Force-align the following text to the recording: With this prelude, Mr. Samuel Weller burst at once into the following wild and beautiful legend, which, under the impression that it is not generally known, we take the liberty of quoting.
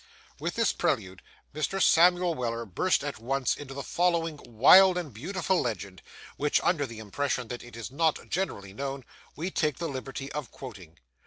With 0.39 0.55
this 0.55 0.73
prelude, 0.73 1.21
Mr. 1.53 1.79
Samuel 1.79 2.33
Weller 2.33 2.65
burst 2.65 3.03
at 3.03 3.19
once 3.19 3.55
into 3.55 3.75
the 3.75 3.83
following 3.83 4.39
wild 4.47 4.97
and 4.97 5.13
beautiful 5.13 5.61
legend, 5.61 6.01
which, 6.37 6.59
under 6.61 6.87
the 6.87 6.97
impression 6.97 7.49
that 7.49 7.61
it 7.63 7.75
is 7.75 7.91
not 7.91 8.27
generally 8.27 8.73
known, 8.73 9.05
we 9.35 9.51
take 9.51 9.77
the 9.77 9.87
liberty 9.87 10.31
of 10.31 10.49
quoting. 10.49 10.97